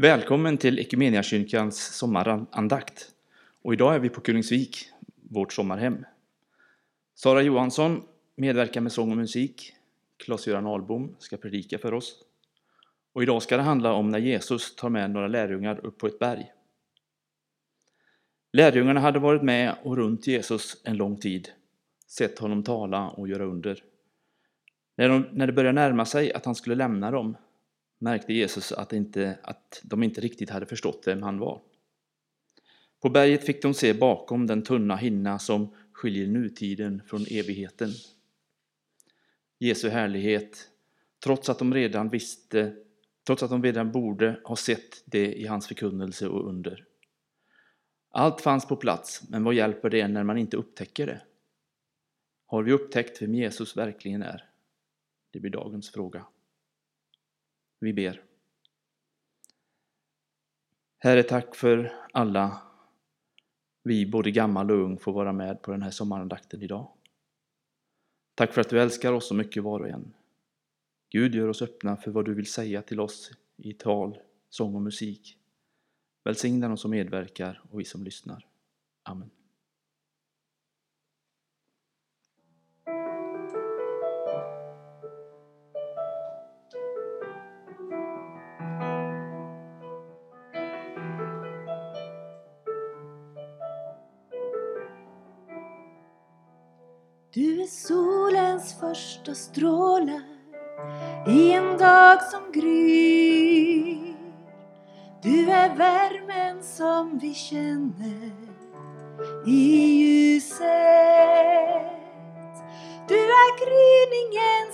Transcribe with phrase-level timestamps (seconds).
[0.00, 3.06] Välkommen till Equmeniakyrkans sommarandakt.
[3.62, 4.78] Och idag är vi på Kullingsvik,
[5.30, 6.04] vårt sommarhem.
[7.14, 8.02] Sara Johansson
[8.34, 9.72] medverkar med sång och musik.
[10.24, 12.24] Claes-Göran Ahlbom ska predika för oss.
[13.12, 16.18] Och idag ska det handla om när Jesus tar med några lärjungar upp på ett
[16.18, 16.52] berg.
[18.52, 21.48] Lärjungarna hade varit med och runt Jesus en lång tid,
[22.06, 23.82] sett honom tala och göra under.
[24.96, 27.36] När, de, när det började närma sig att han skulle lämna dem
[27.98, 31.60] märkte Jesus att, inte, att de inte riktigt hade förstått vem han var.
[33.00, 37.90] På berget fick de se bakom den tunna hinna som skiljer nutiden från evigheten.
[39.58, 40.70] Jesu härlighet,
[41.24, 42.74] trots att de redan visste,
[43.26, 46.84] trots att de redan borde ha sett det i hans förkunnelse och under.
[48.10, 51.20] Allt fanns på plats, men vad hjälper det när man inte upptäcker det?
[52.46, 54.50] Har vi upptäckt vem Jesus verkligen är?
[55.30, 56.26] Det blir dagens fråga.
[57.78, 58.22] Vi ber.
[60.98, 62.62] Herre, tack för alla
[63.82, 66.88] vi, både gammal och ung, får vara med på den här sommarandakten idag.
[68.34, 70.14] Tack för att du älskar oss så mycket var och en.
[71.10, 74.82] Gud, gör oss öppna för vad du vill säga till oss i tal, sång och
[74.82, 75.38] musik.
[76.24, 78.46] Välsigna de som medverkar och vi som lyssnar.
[79.02, 79.30] Amen.
[97.38, 100.22] Du är solens första strålar
[101.28, 104.16] i en dag som gryr.
[105.22, 108.32] Du är värmen som vi känner
[109.46, 110.62] i ljuset.
[113.08, 114.67] Du är gryningen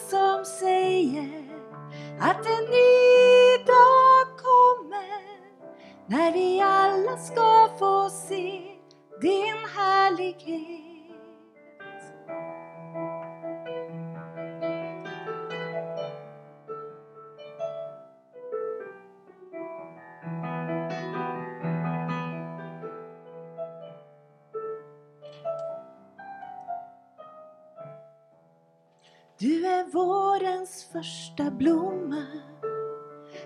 [29.45, 32.27] Du är vårens första blomma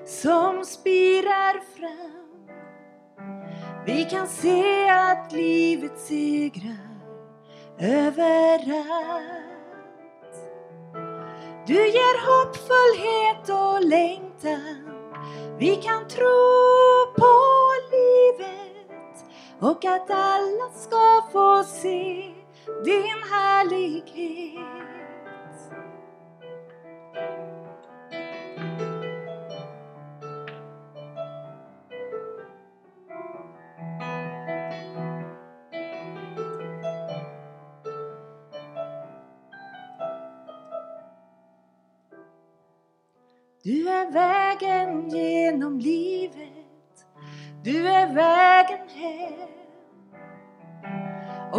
[0.06, 2.48] som spirar fram.
[3.86, 7.00] Vi kan se att livet segrar
[7.78, 8.78] överallt.
[11.66, 14.90] Du ger hoppfullhet och längtan.
[15.58, 17.34] Vi kan tro på
[17.90, 19.24] livet
[19.60, 22.32] och att alla ska få se
[22.84, 25.07] din härlighet.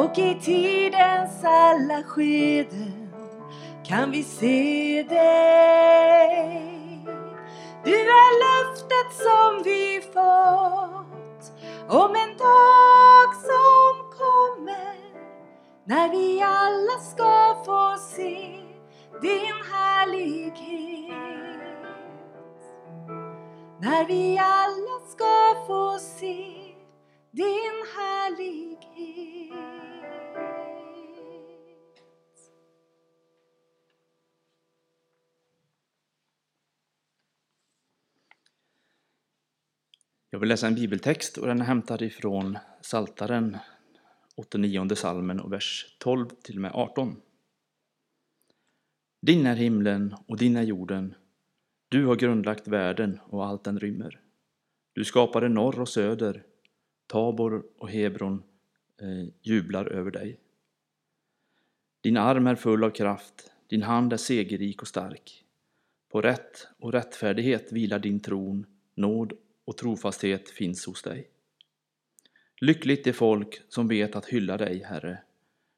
[0.10, 3.10] Och i tidens alla skeden
[3.86, 6.60] kan vi se dig.
[7.84, 11.52] Du är löftet som vi fått
[11.90, 14.96] om en dag som kommer
[15.86, 18.60] när vi alla ska få se
[19.22, 21.14] din härlighet.
[23.82, 26.46] När vi alla ska få se
[27.32, 29.49] din härlighet.
[40.32, 43.58] Jag vill läsa en bibeltext och den är hämtad ifrån Saltaren
[44.36, 47.22] 89 salmen och vers 12 till och med 18.
[49.22, 51.16] Din är himlen och din är jorden.
[51.90, 54.20] Du har grundlagt världen och allt den rymmer.
[54.94, 56.44] Du skapade norr och söder.
[57.08, 58.44] Tabor och Hebron
[59.02, 60.40] eh, jublar över dig.
[62.02, 65.44] Din arm är full av kraft, din hand är segerrik och stark.
[66.10, 68.66] På rätt och rättfärdighet vilar din tron,
[68.96, 69.34] nåd
[69.70, 71.30] och trofasthet finns hos dig.
[72.62, 75.24] Lyckligt är folk som vet att hylla dig, Herre.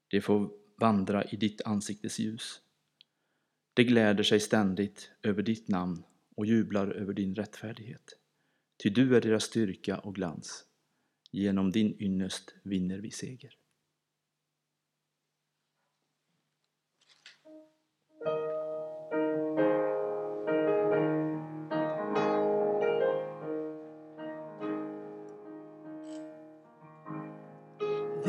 [0.07, 2.61] De får vandra i ditt ansiktes ljus.
[3.73, 6.03] De gläder sig ständigt över ditt namn
[6.35, 8.17] och jublar över din rättfärdighet.
[8.83, 10.65] Ty du är deras styrka och glans.
[11.31, 13.57] Genom din ynnest vinner vi seger.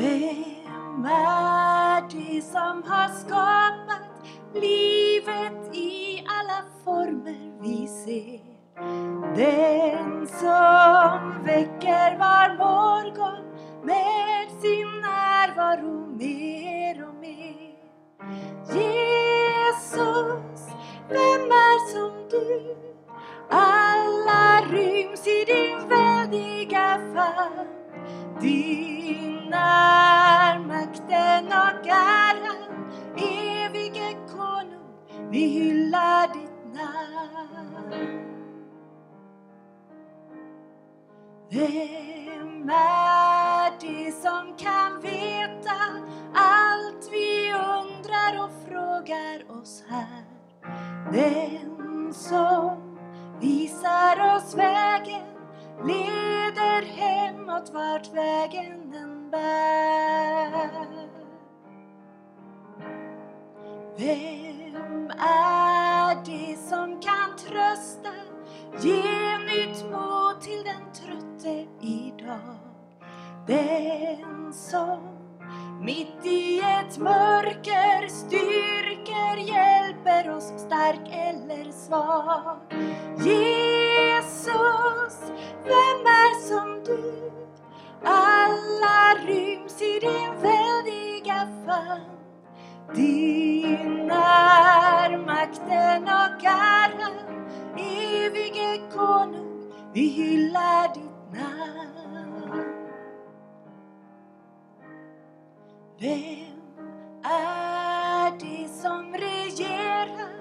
[0.03, 8.41] Vem är det som har skapat livet i alla former vi ser?
[9.37, 13.45] Den som väcker var morgon
[13.85, 17.75] med sin närvaro mer och mer.
[18.75, 20.67] Jesus,
[21.09, 22.77] vem är som du?
[23.51, 27.69] Alla ryms i din väldiga famn.
[29.53, 38.19] Din är makten och äran, evige konung, vi hyllar ditt namn.
[41.51, 45.77] Vem är det som kan veta
[46.35, 50.25] allt vi undrar och frågar oss här?
[51.13, 52.99] Den som
[53.41, 55.27] visar oss vägen
[55.85, 59.02] leder hemåt vart vägen är
[59.33, 60.69] bär.
[63.97, 68.13] Vem är det som kan trösta,
[68.81, 72.59] ge nytt mod till den trötte idag?
[73.47, 74.99] Den som
[75.81, 82.57] mitt i ett mörker styrker, hjälper oss stark eller svag.
[83.19, 84.43] Jesus,
[85.65, 87.42] vem är som du?
[88.05, 92.13] Alla ryms i din väldiga famn.
[92.95, 97.13] Din är makten och äran,
[97.77, 102.65] evige konung, vi hyllar ditt namn.
[106.01, 106.63] Vem
[107.25, 110.33] är det som regerar,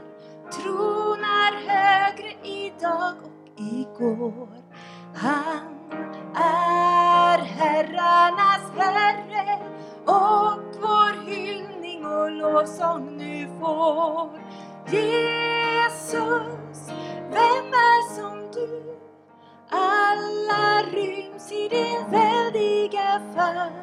[0.52, 4.48] tronar högre idag och igår?
[5.16, 5.92] Han
[6.36, 6.81] är
[7.62, 9.60] herrarnas herre
[10.06, 14.30] och vår hyllning och lovsång nu får.
[14.90, 16.90] Jesus,
[17.30, 18.98] vem är som du?
[19.70, 23.74] Alla ryms i din väldiga famn.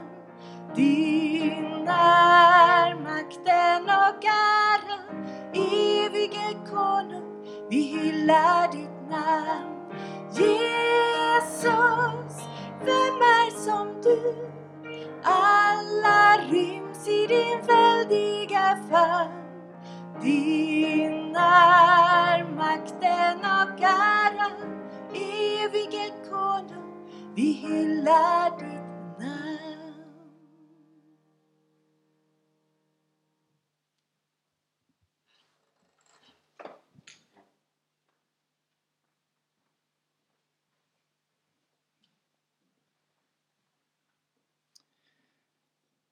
[0.74, 9.74] Din är makten och äran, evige konung, vi hyllar ditt namn.
[10.32, 12.17] Jesus,
[12.88, 14.20] vem är som du?
[15.22, 19.38] Alla ryms i din väldiga famn.
[20.22, 24.80] Din är makten och äran,
[25.14, 28.77] evige konung, vi hyllar dig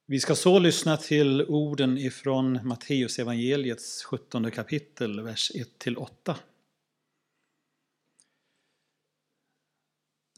[0.09, 5.51] Vi ska så lyssna till orden ifrån Matteus evangeliets 17 kapitel, vers
[5.85, 6.35] 1-8.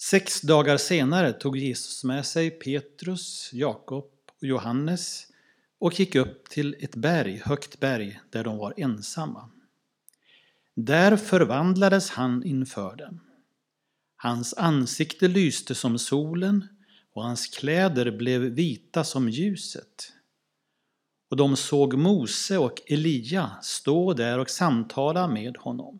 [0.01, 4.05] Sex dagar senare tog Jesus med sig Petrus, Jakob
[4.41, 5.27] och Johannes
[5.79, 9.49] och gick upp till ett berg, högt berg, där de var ensamma.
[10.75, 13.19] Där förvandlades han inför dem.
[14.15, 16.67] Hans ansikte lyste som solen
[17.19, 20.13] och hans kläder blev vita som ljuset.
[21.29, 25.99] Och de såg Mose och Elia stå där och samtala med honom.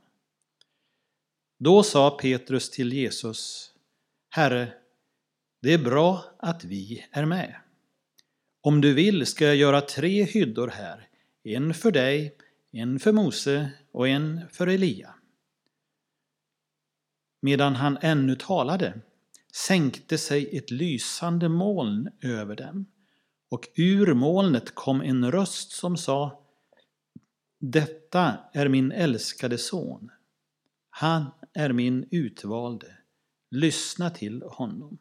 [1.57, 3.71] Då sa Petrus till Jesus,
[4.29, 4.73] Herre,
[5.61, 7.55] det är bra att vi är med.
[8.61, 11.07] Om du vill ska jag göra tre hyddor här,
[11.43, 12.35] en för dig,
[12.71, 15.13] en för Mose och en för Elia.
[17.41, 19.01] Medan han ännu talade
[19.53, 22.85] sänkte sig ett lysande moln över dem
[23.49, 26.45] och ur molnet kom en röst som sa
[27.59, 30.11] Detta är min älskade son.
[30.89, 32.97] Han är min utvalde.
[33.51, 34.97] Lyssna till honom.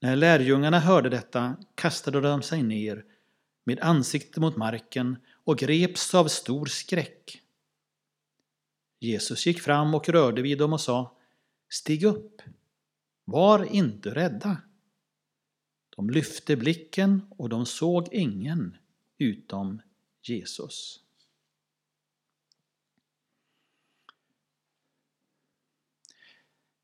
[0.00, 3.04] När lärjungarna hörde detta kastade de sig ner
[3.64, 7.42] med ansikte mot marken och greps av stor skräck.
[9.00, 11.16] Jesus gick fram och rörde vid dem och sa
[11.68, 12.42] Stig upp,
[13.30, 14.56] var inte rädda.
[15.96, 18.76] De lyfte blicken och de såg ingen
[19.18, 19.82] utom
[20.22, 21.00] Jesus.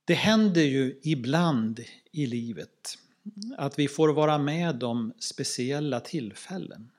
[0.04, 2.98] Det händer ju ibland i livet
[3.56, 6.90] att vi får vara med om speciella tillfällen.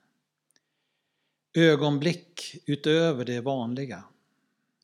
[1.52, 4.04] Ögonblick utöver det vanliga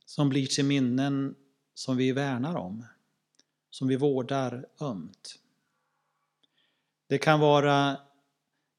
[0.04, 1.34] som blir till minnen
[1.74, 2.86] som vi värnar om,
[3.74, 5.38] som vi vårdar ömt.
[7.08, 8.00] Det kan vara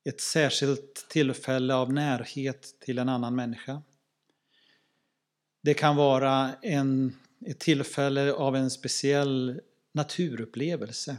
[0.03, 3.81] ett särskilt tillfälle av närhet till en annan människa.
[5.61, 9.61] Det kan vara en, ett tillfälle av en speciell
[9.91, 11.17] naturupplevelse.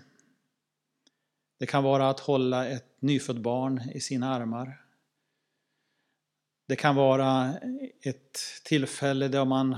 [1.58, 4.84] Det kan vara att hålla ett nyfött barn i sina armar.
[6.68, 7.58] Det kan vara
[8.02, 9.76] ett tillfälle där man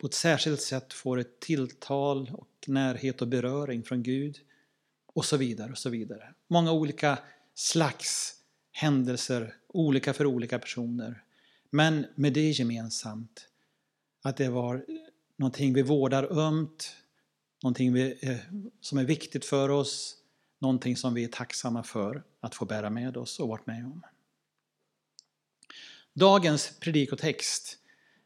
[0.00, 4.38] på ett särskilt sätt får ett tilltal och närhet och beröring från Gud
[5.06, 5.70] och så vidare.
[5.70, 6.34] och så vidare.
[6.48, 7.18] Många olika
[7.54, 8.36] slags
[8.72, 11.24] händelser, olika för olika personer.
[11.70, 13.48] Men med det gemensamt
[14.22, 14.84] att det var
[15.36, 16.96] någonting vi vårdar ömt,
[17.62, 18.38] någonting vi, eh,
[18.80, 20.16] som är viktigt för oss,
[20.58, 24.02] någonting som vi är tacksamma för att få bära med oss och varit med om.
[26.12, 27.79] Dagens predikotext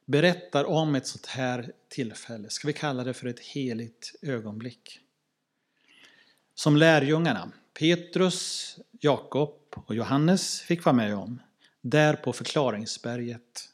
[0.05, 5.01] berättar om ett sånt här tillfälle, ska vi kalla det för ett heligt ögonblick.
[6.55, 11.43] Som lärjungarna, Petrus, Jakob och Johannes fick vara med om,
[11.81, 13.69] där på förklaringsberget,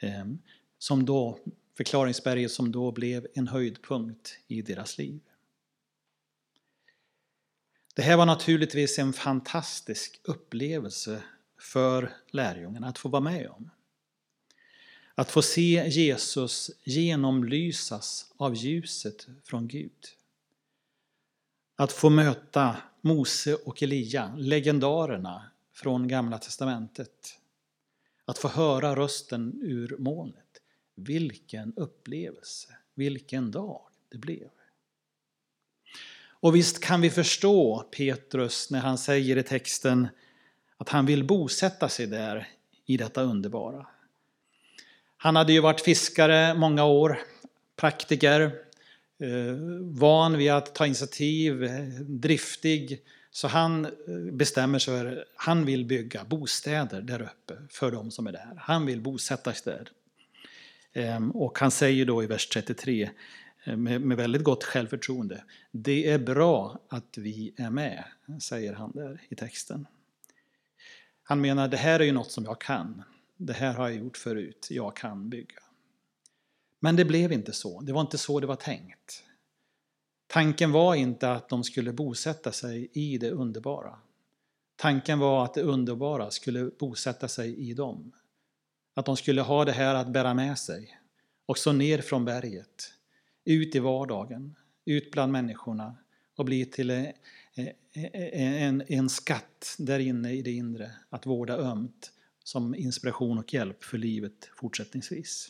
[0.00, 0.38] ehm,
[0.78, 1.38] som då,
[1.76, 5.20] förklaringsberget som då blev en höjdpunkt i deras liv.
[7.94, 11.22] Det här var naturligtvis en fantastisk upplevelse
[11.60, 13.70] för lärjungarna att få vara med om.
[15.18, 20.06] Att få se Jesus genomlysas av ljuset från Gud.
[21.76, 27.38] Att få möta Mose och Elia, legendarerna från Gamla Testamentet.
[28.24, 30.62] Att få höra rösten ur molnet.
[30.94, 34.48] Vilken upplevelse, vilken dag det blev.
[36.20, 40.08] Och visst kan vi förstå Petrus när han säger i texten
[40.76, 42.48] att han vill bosätta sig där
[42.84, 43.86] i detta underbara.
[45.20, 47.18] Han hade ju varit fiskare många år,
[47.76, 48.40] praktiker,
[49.20, 53.00] eh, van vid att ta initiativ, eh, driftig.
[53.30, 53.90] Så han eh,
[54.32, 58.52] bestämmer sig för att han vill bygga bostäder där uppe för de som är där.
[58.56, 59.90] Han vill bosätta sig där.
[60.92, 63.10] Ehm, och han säger då i vers 33
[63.76, 65.44] med väldigt gott självförtroende.
[65.70, 68.04] Det är bra att vi är med,
[68.40, 69.86] säger han där i texten.
[71.22, 73.02] Han menar det här är ju något som jag kan.
[73.40, 75.62] Det här har jag gjort förut, jag kan bygga.
[76.80, 79.24] Men det blev inte så, det var inte så det var tänkt.
[80.26, 83.98] Tanken var inte att de skulle bosätta sig i det underbara.
[84.76, 88.12] Tanken var att det underbara skulle bosätta sig i dem.
[88.94, 90.98] Att de skulle ha det här att bära med sig.
[91.46, 92.92] Också ner från berget,
[93.44, 95.96] ut i vardagen, ut bland människorna
[96.36, 97.12] och bli till en,
[98.32, 102.12] en, en skatt där inne i det inre att vårda ömt
[102.48, 105.48] som inspiration och hjälp för livet fortsättningsvis.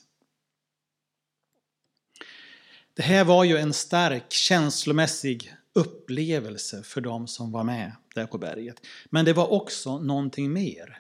[2.95, 8.39] Det här var ju en stark känslomässig upplevelse för de som var med där på
[8.39, 8.87] berget.
[9.11, 10.99] Men det var också någonting mer.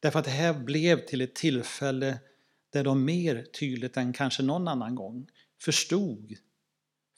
[0.00, 2.18] Därför att det här blev till ett tillfälle
[2.70, 6.34] där de mer tydligt än kanske någon annan gång förstod,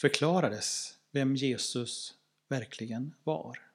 [0.00, 2.14] förklarades vem Jesus
[2.48, 3.67] verkligen var.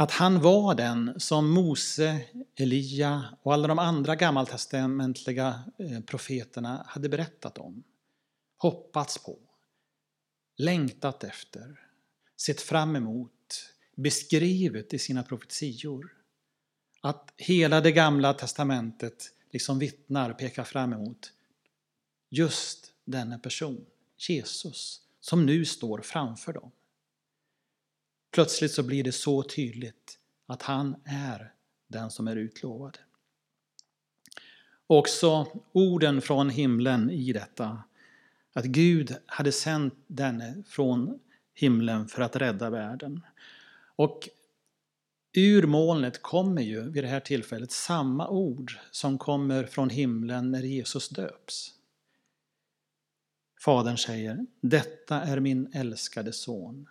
[0.00, 2.20] Att han var den som Mose,
[2.56, 7.84] Elia och alla de andra gammaltestamentliga eh, profeterna hade berättat om,
[8.58, 9.38] hoppats på,
[10.56, 11.80] längtat efter,
[12.36, 16.12] sett fram emot, beskrivet i sina profetior.
[17.00, 21.32] Att hela det gamla testamentet liksom vittnar, pekar fram emot
[22.30, 23.86] just denna person,
[24.28, 26.70] Jesus, som nu står framför dem.
[28.30, 31.52] Plötsligt så blir det så tydligt att han är
[31.88, 32.98] den som är utlovad.
[34.86, 37.82] Också orden från himlen i detta,
[38.52, 41.18] att Gud hade sänt denne från
[41.54, 43.20] himlen för att rädda världen.
[43.96, 44.28] Och
[45.32, 50.62] ur molnet kommer ju vid det här tillfället samma ord som kommer från himlen när
[50.62, 51.74] Jesus döps.
[53.60, 56.88] Fadern säger, detta är min älskade son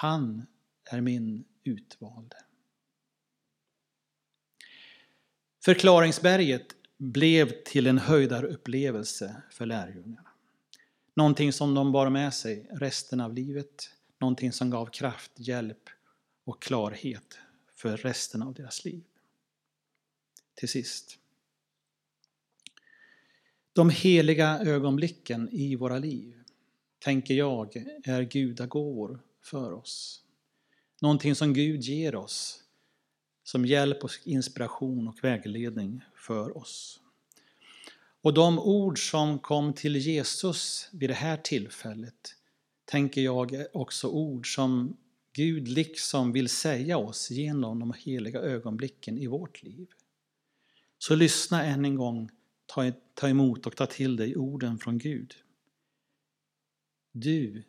[0.00, 0.46] han
[0.84, 2.36] är min utvalde.
[5.64, 10.30] Förklaringsberget blev till en höjdarupplevelse för lärjungarna.
[11.14, 15.88] Någonting som de bar med sig resten av livet, någonting som gav kraft, hjälp
[16.44, 17.38] och klarhet
[17.74, 19.04] för resten av deras liv.
[20.54, 21.18] Till sist.
[23.72, 26.42] De heliga ögonblicken i våra liv,
[26.98, 30.22] tänker jag, är gudagåvor för oss.
[31.00, 32.62] Någonting som Gud ger oss
[33.48, 37.00] som hjälp och inspiration och vägledning för oss.
[38.20, 42.34] Och de ord som kom till Jesus vid det här tillfället,
[42.84, 44.96] tänker jag är också ord som
[45.32, 49.88] Gud liksom vill säga oss genom de heliga ögonblicken i vårt liv.
[50.98, 52.30] Så lyssna än en gång,
[53.14, 55.34] ta, emot och ta till dig orden från Gud.
[57.12, 57.64] Du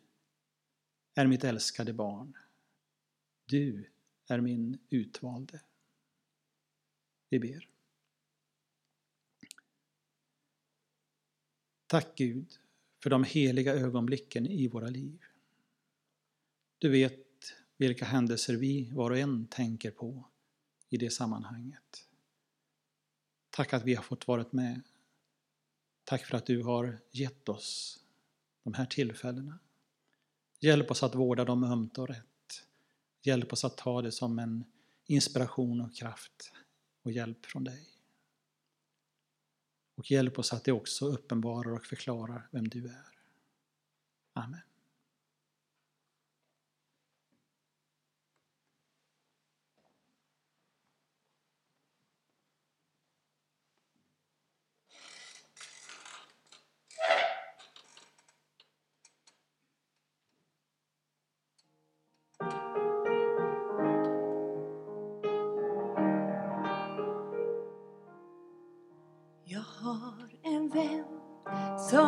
[1.14, 2.36] är mitt älskade barn.
[3.46, 3.90] Du
[4.26, 5.60] är min utvalde.
[7.28, 7.68] Vi ber.
[11.86, 12.58] Tack Gud
[13.02, 15.24] för de heliga ögonblicken i våra liv.
[16.78, 20.24] Du vet vilka händelser vi var och en tänker på
[20.88, 22.08] i det sammanhanget.
[23.50, 24.82] Tack att vi har fått vara med.
[26.04, 28.00] Tack för att du har gett oss
[28.62, 29.58] de här tillfällena.
[30.60, 32.66] Hjälp oss att vårda dem ömt och rätt.
[33.22, 34.64] Hjälp oss att ta det som en
[35.06, 36.52] inspiration och kraft
[37.02, 37.88] och hjälp från dig.
[39.94, 43.18] Och hjälp oss att det också uppenbarar och förklarar vem du är.
[44.32, 44.69] Amen.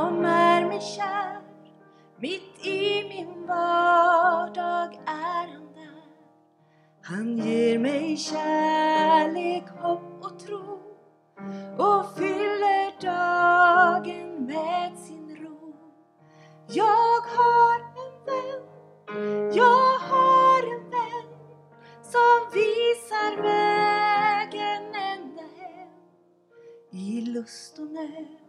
[0.02, 1.40] Som är mig kär.
[2.18, 6.02] Mitt i min vardag är han där.
[7.02, 10.80] Han ger mig kärlek, hopp och tro
[11.78, 15.74] och fyller dagen med sin ro.
[16.68, 18.62] Jag har en vän,
[19.54, 21.28] jag har en vän
[22.02, 25.88] som visar vägen ända hem.
[26.90, 28.41] I lust och nöd,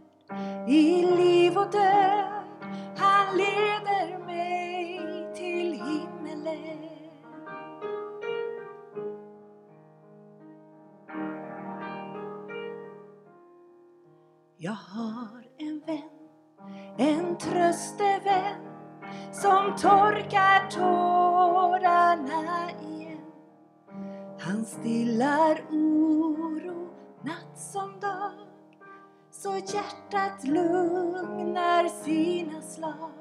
[0.67, 2.43] i liv och död.
[2.97, 4.99] Han leder mig
[5.35, 6.89] till himmelen.
[14.57, 16.09] Jag har en vän,
[16.97, 18.55] en tröstevän
[19.31, 23.17] som torkar tårarna igen.
[24.39, 26.89] Han stillar oro
[27.23, 28.31] natt som dag
[29.43, 33.11] så hjärtat lugnar sina slag.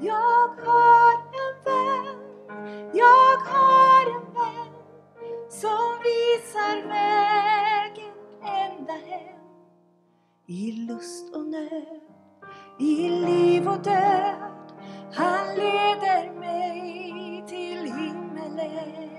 [0.00, 2.16] Jag har en vän,
[2.94, 4.72] jag har en vän
[5.48, 9.40] som visar vägen ända hem
[10.46, 12.00] i lust och nöd,
[12.78, 14.72] i liv och död.
[15.14, 19.11] Han leder mig till himmelen.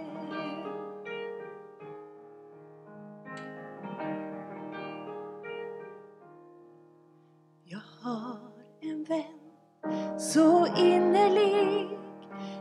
[10.33, 11.87] Så innerlig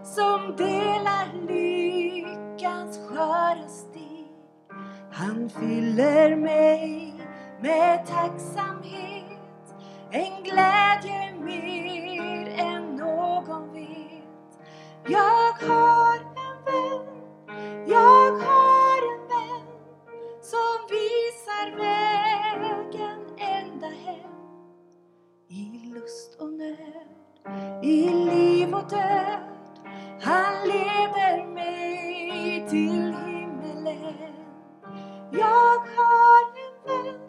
[0.04, 4.26] som delar lyckans sköra stig.
[5.12, 7.14] Han fyller mig
[7.60, 9.74] med tacksamhet,
[10.10, 11.31] en glädje
[35.32, 37.20] Jag har en vän,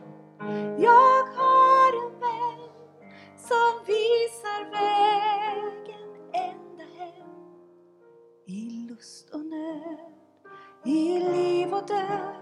[0.80, 2.70] jag har en vän
[3.38, 7.30] som visar vägen ända hem
[8.46, 10.14] i lust och nöd,
[10.86, 12.36] i liv och död.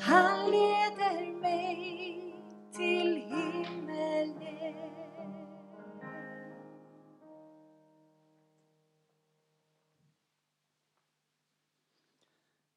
[0.00, 2.34] Han leder mig
[2.72, 4.34] till himmelen.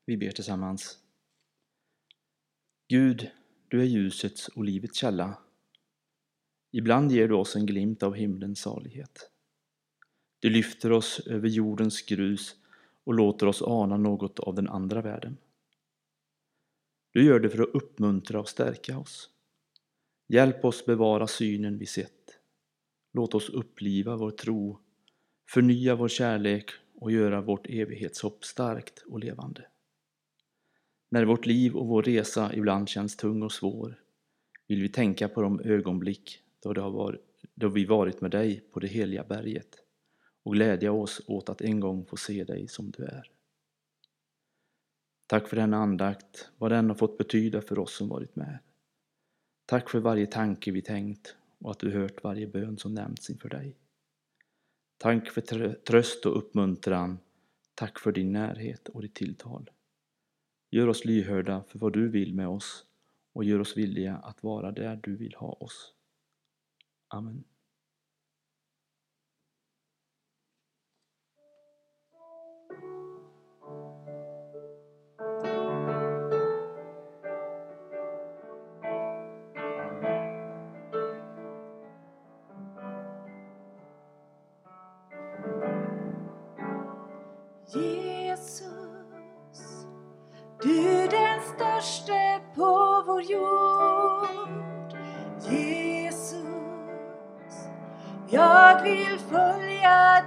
[0.05, 0.97] Vi ber tillsammans.
[2.91, 3.29] Gud,
[3.67, 5.37] du är ljusets och livets källa.
[6.71, 9.29] Ibland ger du oss en glimt av himlens salighet.
[10.39, 12.55] Du lyfter oss över jordens grus
[13.03, 15.37] och låter oss ana något av den andra världen.
[17.11, 19.29] Du gör det för att uppmuntra och stärka oss.
[20.27, 22.39] Hjälp oss bevara synen vi sett.
[23.13, 24.79] Låt oss uppliva vår tro,
[25.49, 29.70] förnya vår kärlek och göra vårt evighetshopp starkt och levande.
[31.13, 33.99] När vårt liv och vår resa ibland känns tung och svår
[34.67, 37.21] vill vi tänka på de ögonblick då, det har varit,
[37.55, 39.77] då vi varit med dig på det heliga berget
[40.43, 43.31] och glädja oss åt att en gång få se dig som du är.
[45.27, 48.59] Tack för denna andakt, vad den har fått betyda för oss som varit med.
[49.65, 53.49] Tack för varje tanke vi tänkt och att du hört varje bön som nämnts inför
[53.49, 53.77] dig.
[54.97, 57.19] Tack för tröst och uppmuntran.
[57.75, 59.69] Tack för din närhet och ditt tilltal.
[60.73, 62.85] Gör oss lyhörda för vad du vill med oss
[63.33, 65.93] och gör oss villiga att vara där du vill ha oss.
[67.07, 67.43] Amen.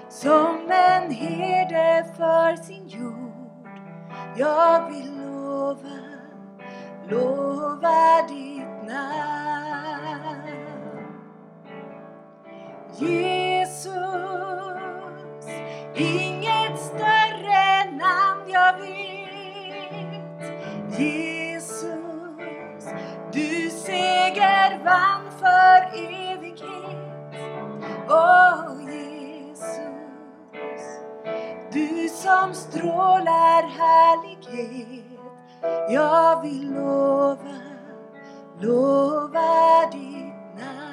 [0.10, 3.70] som en herde för sin jord.
[4.36, 6.00] Jag vill lova,
[7.10, 9.12] lova ditt namn.
[12.98, 13.92] Jesus,
[15.96, 19.22] inget större namn jag vet.
[28.12, 29.78] Oh Jesus,
[31.72, 35.06] du som strålar härlighet.
[35.90, 37.62] Jag vill lova,
[38.62, 40.91] lova ditt namn.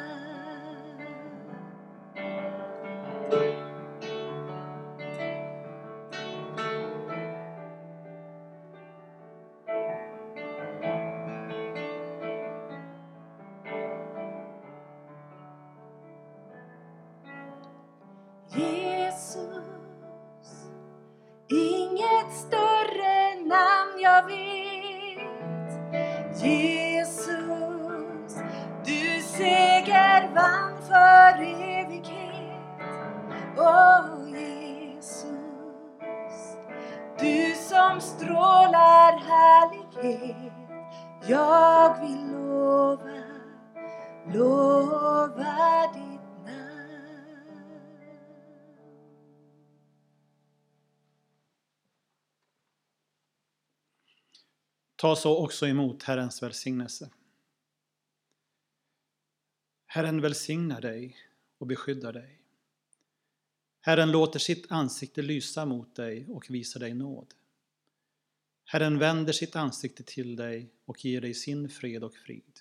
[41.29, 43.25] Jag vill lova,
[44.35, 47.81] lova ditt namn.
[54.97, 57.11] Ta så också emot Herrens välsignelse.
[59.87, 61.17] Herren välsignar dig
[61.59, 62.41] och beskyddar dig.
[63.81, 67.35] Herren låter sitt ansikte lysa mot dig och visa dig nåd.
[68.70, 72.61] Herren vänder sitt ansikte till dig och ger dig sin fred och frid.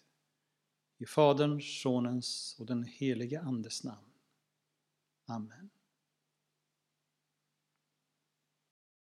[0.97, 4.11] I Faderns, Sonens och den helige Andes namn.
[5.25, 5.69] Amen.